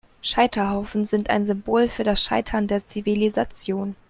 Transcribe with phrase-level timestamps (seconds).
[0.23, 3.95] Scheiterhaufen sind ein Symbol für das Scheitern der Zivilisation.